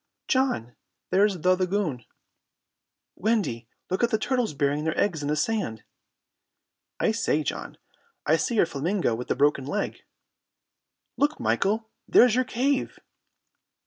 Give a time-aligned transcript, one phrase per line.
[0.27, 0.75] "John,
[1.11, 2.05] there's the lagoon."
[3.15, 5.83] "Wendy, look at the turtles burying their eggs in the sand."
[6.99, 7.77] "I say, John,
[8.25, 9.99] I see your flamingo with the broken leg!"
[11.17, 12.97] "Look, Michael, there's your cave!"